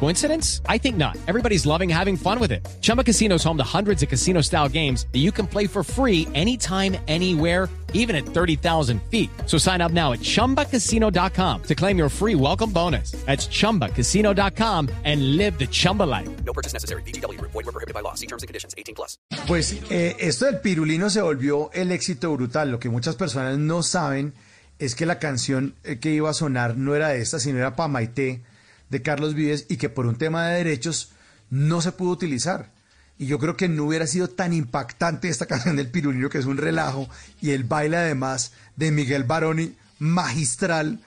[0.00, 0.60] Coincidence?
[0.68, 1.16] I think not.
[1.26, 2.66] Everybody's loving having fun with it.
[2.82, 5.82] Chumba Casino is home to hundreds of casino style games that you can play for
[5.82, 9.30] free anytime, anywhere, even at 30,000 feet.
[9.46, 13.12] So sign up now at chumbacasino.com to claim your free welcome bonus.
[13.24, 16.28] That's chumbacasino.com and live the Chumba life.
[16.44, 17.02] No purchase necessary.
[17.02, 17.40] BGW.
[17.40, 18.14] Void were prohibited by law.
[18.14, 18.74] See terms and conditions.
[18.76, 19.16] 18 plus.
[19.46, 22.70] Pues eh, esto del pirulino se volvió el éxito brutal.
[22.70, 24.34] Lo que muchas personas no saben
[24.78, 27.88] es que la canción eh, que iba a sonar no era esta, sino era Pa
[27.88, 28.42] Maite
[28.90, 31.12] de Carlos Vives y que por un tema de derechos
[31.50, 32.72] no se pudo utilizar.
[33.18, 36.46] Y yo creo que no hubiera sido tan impactante esta canción del pirulino, que es
[36.46, 37.08] un relajo,
[37.40, 41.00] y el baile además de Miguel Baroni, magistral,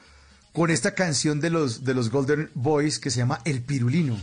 [0.53, 4.17] con esta canción de los, de los Golden Boys que se llama El Pirulino.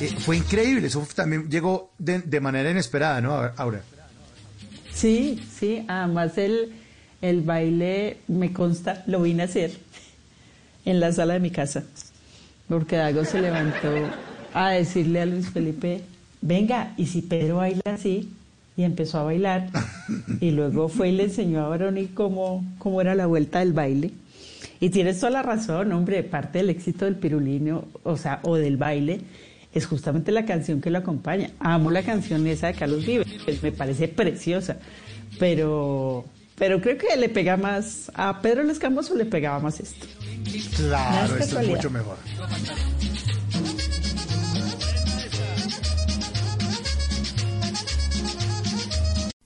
[0.00, 3.80] Eh, fue increíble, eso también llegó de, de manera inesperada, ¿no, Aura?
[4.92, 6.74] Sí, sí, además el,
[7.22, 9.72] el baile, me consta, lo vine a hacer
[10.84, 11.84] en la sala de mi casa,
[12.72, 13.92] porque Dago se levantó
[14.54, 16.00] a decirle a Luis Felipe,
[16.40, 18.30] venga, y si Pedro baila así,
[18.78, 19.68] y empezó a bailar,
[20.40, 24.12] y luego fue y le enseñó a Baroni cómo, cómo era la vuelta del baile.
[24.80, 28.78] Y tienes toda la razón, hombre, parte del éxito del pirulino, o sea, o del
[28.78, 29.20] baile,
[29.74, 31.50] es justamente la canción que lo acompaña.
[31.60, 34.78] Amo la canción esa de Carlos Vives, me parece preciosa,
[35.38, 36.24] pero,
[36.56, 40.06] pero creo que le pega más, a Pedro Lescamboso le pegaba más esto.
[40.76, 42.16] Claro, esto es mucho mejor.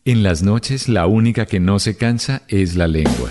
[0.05, 3.31] En las noches la única que no se cansa es la lengua.